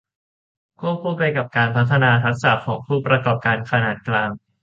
[0.79, 4.29] ควบคู่ไปกับการพัฒนาทักษะของผู้ประกอบการขนาดกลาง